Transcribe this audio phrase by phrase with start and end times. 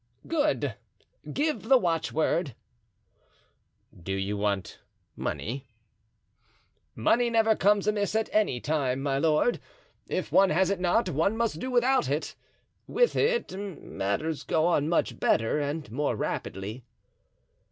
[0.25, 0.73] "Good!
[1.31, 2.55] Give the watchword."
[4.01, 4.79] "Do you want
[5.15, 5.67] money?"
[6.95, 9.59] "Money never comes amiss at any time, my lord;
[10.07, 12.33] if one has it not, one must do without it;
[12.87, 16.83] with it, matters go on much better and more rapidly."